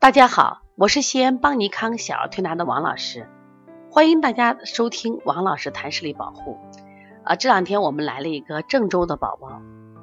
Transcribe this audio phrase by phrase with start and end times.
[0.00, 3.28] 大家好，我是西安邦尼康小儿推拿的王老师，
[3.90, 6.56] 欢迎大家收听王老师谈视力保护。
[7.24, 9.60] 啊，这两天我们来了一个郑州的宝宝，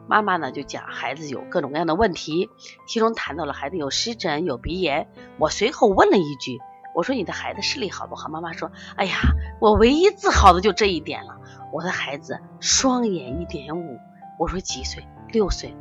[0.10, 2.50] 妈妈呢就讲孩子有各种各样的问题，
[2.86, 5.08] 其中谈到了孩子有湿疹、有鼻炎。
[5.40, 6.60] 我随后问了一句，
[6.94, 8.28] 我说你的孩子视力好不好？
[8.28, 9.16] 妈妈说，哎呀，
[9.62, 11.38] 我唯一自豪的就这一点了，
[11.72, 13.98] 我的孩子双眼一点五。
[14.38, 15.08] 我说几岁？
[15.30, 15.74] 六岁。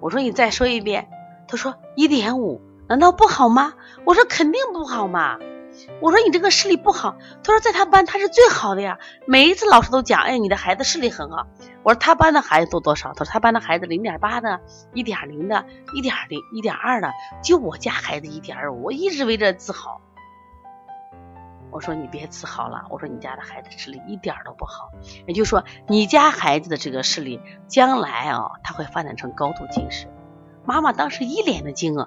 [0.00, 1.10] 我说你再说一遍。
[1.46, 2.62] 他说一点五。
[2.92, 3.72] 难道不好吗？
[4.04, 5.38] 我说肯定不好嘛。
[6.02, 7.16] 我说你这个视力不好。
[7.42, 8.98] 他说在他班他是最好的呀。
[9.26, 11.46] 每一次老师都讲，哎，你的孩子视力很好。
[11.84, 13.14] 我说他班的孩子都多少？
[13.14, 14.60] 他说他班的孩子零点八的，
[14.92, 15.64] 一点零的，
[15.94, 17.10] 一点零，一点二的，
[17.42, 18.82] 就我家孩子一点五。
[18.84, 20.02] 我一直为这自豪。
[21.70, 22.84] 我说你别自豪了。
[22.90, 24.90] 我说你家的孩子视力一点都不好。
[25.26, 30.08] 也就是说，你家孩子的这个视力将来啊，他会发展成高度近视。
[30.66, 32.06] 妈妈当时一脸的惊愕。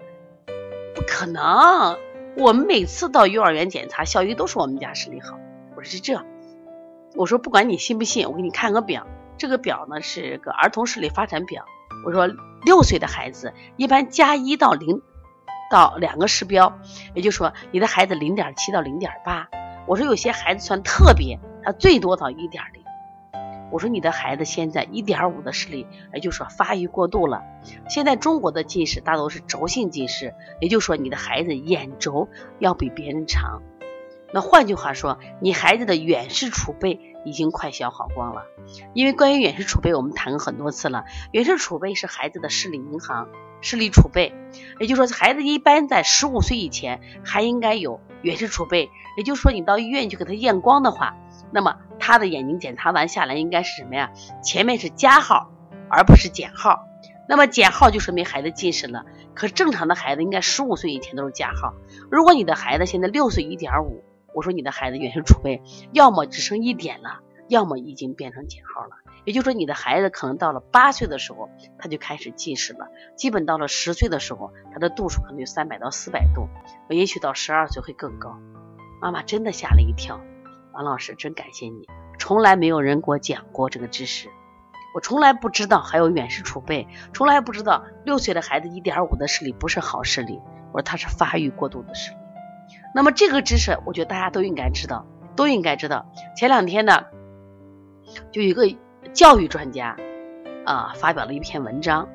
[1.07, 1.97] 可能！
[2.37, 5.37] 我们每次到幼儿园检查，小鱼都说我们家视力好。
[5.75, 6.21] 我说是这，
[7.15, 9.07] 我说不管你信不信，我给你看个表。
[9.37, 11.65] 这个表呢是个儿童视力发展表。
[12.05, 12.27] 我说
[12.63, 15.01] 六岁的孩子一般加一到零
[15.71, 16.79] 到两个视标，
[17.13, 19.47] 也就是说你的孩子零点七到零点八。
[19.87, 22.84] 我说有些孩子算特别，他最多到一点零。
[23.75, 27.43] 我说你的孩子现在一点五的视力，也就是说发育过度了。
[27.89, 33.61] 现在中国的近视大多是轴性近视，也就是说你的孩子眼轴要比别人长。
[34.33, 38.43] 那换句话说，你孩子的远视储备已经快消耗光了。
[38.93, 41.03] 因为关于远视储备，我们谈过很多次了。
[41.33, 43.27] 远视储备是孩子的视力银行、
[43.59, 44.33] 视力储备，
[44.79, 48.89] 也就是说孩子一般在十五岁以前还应该有远视储备。
[49.17, 51.17] 也就是说你到医院去给他验光的话。
[51.51, 54.11] 那么他的眼睛检查完下来应该是什么呀？
[54.43, 55.49] 前面是加号，
[55.89, 56.85] 而不是减号。
[57.27, 59.05] 那么减号就说明孩子近视了。
[59.33, 61.73] 可正常的孩子应该十五岁以前都是加号。
[62.11, 64.03] 如果你的孩子现在六岁一点五，
[64.35, 65.63] 我说你的孩子远视储备
[65.93, 68.97] 要么只剩一点了，要么已经变成减号了。
[69.23, 71.49] 也就是说你的孩子可能到了八岁的时候
[71.79, 76.49] 他就开始近视了，基本到了十岁的时候他的度数可能有三百到四百度，
[76.87, 78.37] 也许到十二岁会更高。
[79.01, 80.21] 妈妈真的吓了一跳。
[80.75, 81.87] 王老师，真感谢你！
[82.19, 84.27] 从来没有人给我讲过这个知识，
[84.93, 90.41] 我从来不知道还有远视储备，从来不知道六岁的孩子一点五的视力不是好视力，
[90.73, 92.17] 我说他是发育过度的视力。
[92.93, 96.11] 那么这个知识，我觉得大家都应该知道，都应该知道。
[96.35, 97.05] 前两天呢，
[98.33, 98.67] 就有一个
[99.13, 99.95] 教育专家
[100.65, 102.09] 啊发表了一篇文章，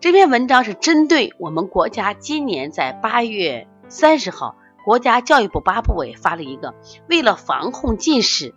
[0.00, 4.56] 这篇文章是针对我们国家今年在八月三十号。
[4.84, 6.74] 国家教育部八部委发了一个，
[7.08, 8.54] 为了防控近视，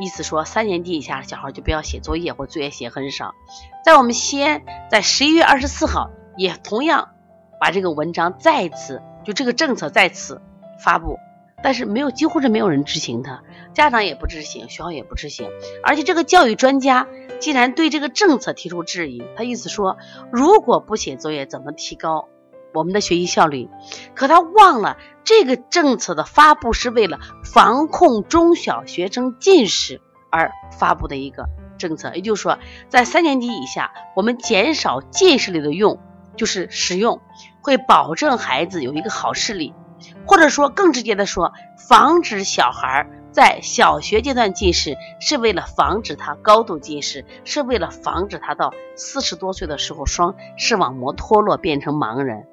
[0.00, 3.34] 意思说三年级以下的小孩就不要写作业或作业写很少。
[3.84, 7.10] 在我们西安，在十一月二十四号也同样
[7.60, 10.40] 把这个文章再次就这个政策再次
[10.82, 11.18] 发布，
[11.62, 13.42] 但是没有几乎是没有人执行它，
[13.74, 15.50] 家长也不执行，学校也不执行。
[15.82, 17.06] 而且这个教育专家
[17.38, 19.98] 竟然对这个政策提出质疑，他意思说，
[20.32, 22.28] 如果不写作业，怎么提高？
[22.74, 23.70] 我们的学习效率，
[24.14, 31.46] 可他忘了这个政策的发布是为了防控中小学生近视而发布的一个
[31.78, 32.12] 政策。
[32.14, 32.58] 也就是说，
[32.88, 36.00] 在三年级以下，我们减少近视里的用，
[36.36, 37.20] 就是使用，
[37.62, 39.72] 会保证孩子有一个好视力，
[40.26, 41.52] 或者说更直接的说，
[41.88, 52.48] 防止小孩在小学阶段近视，是为了防止他高度近视，是为了防止他到四十多岁的时候双视网膜脱落变成盲人。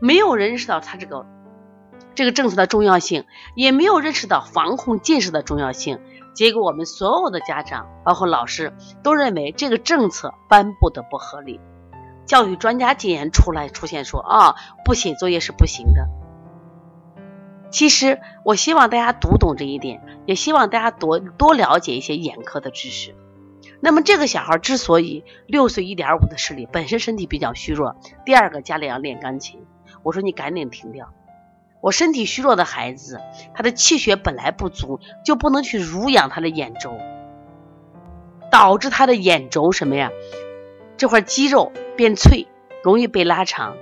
[0.00, 1.26] 没有认识到他这个
[2.14, 3.24] 这个政策的重要性，
[3.54, 6.00] 也没有认识到防控近视的重要性。
[6.34, 11.60] 结果我们所有的家长，包括老师，都认为这个政策颁布的不合理。
[12.26, 16.08] 教育专家竟然出来出现说啊，不写作业是不行的。
[17.70, 23.14] 其实我希望大家读懂这一点，也希望大家多多了解一些眼科的知识。
[23.80, 29.64] 那么这个小孩之所以六岁一点五的视力，本身身体比较虚弱，第二个家里要练钢琴，
[30.02, 31.12] 我说你赶紧停掉。
[31.80, 33.20] 我身体虚弱的孩子，
[33.54, 36.98] 他的气血本来不足，就不能去濡养他的眼轴，
[38.50, 40.10] 导致他的眼轴什么呀？
[40.96, 42.48] 这块肌肉变脆，
[42.82, 43.76] 容易被拉长。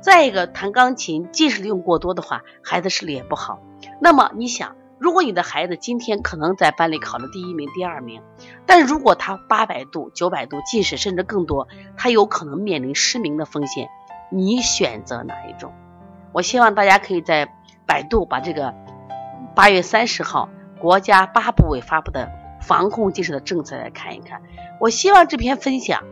[0.00, 3.60] 再一个，弹钢琴近视用过多的话，孩子视力也不好。
[4.00, 4.74] 那么你想？
[4.98, 8.22] 如果你的孩子今天可能在班里考了第一名、第二名，
[8.64, 13.88] 但如果他八百度、九百度近视甚至更多，他有可能面临失明的风险。
[14.30, 15.72] 你选择哪一种？
[16.32, 17.48] 我希望大家可以在
[17.86, 18.74] 百度把这个
[19.54, 20.48] 八月三十号
[20.78, 24.42] 国家八部委发布的防控近视的政策来看一看。
[24.80, 26.02] 我希望这篇分享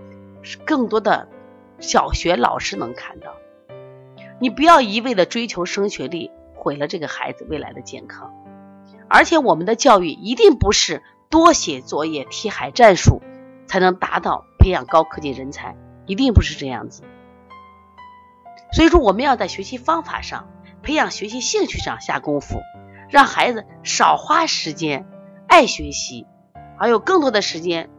[0.42, 1.26] 是更多的
[1.81, 3.34] 小学老师能看到。
[4.38, 8.32] 你不要一味的追求升学率，毁了这个孩子未来的健康。
[9.14, 11.00] 而且我们的教育一定不是
[11.31, 13.22] 多写作业、题海战术
[13.69, 17.05] 才能达到培养高科技人才，一定不是这样子。
[18.72, 20.49] 所以说，我们要在学习方法上、
[20.82, 22.58] 培养学习兴趣上下功夫，
[23.08, 25.06] 让孩子少花时间，
[25.46, 26.26] 爱学习，
[26.76, 27.90] 而有更多的时间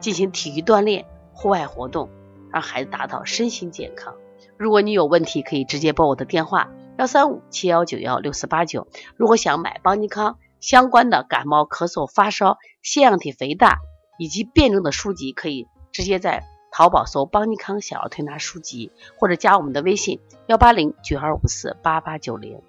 [0.00, 2.10] 进行体育锻炼、户外活动，
[2.50, 4.14] 让孩子达到身心健康。
[4.56, 8.88] 如果你有问题，可以直接拨我的电话幺三五七幺九幺六四八九。
[9.14, 13.78] 如果想买邦尼康相关的感冒、咳嗽、发烧、腺样体肥大
[14.18, 16.44] 以及辩证的书籍，可以直接在。
[16.72, 22.60] 淘宝搜邦尼康小儿推拿书籍，或者加我们的微信幺八零九二五四八八九零。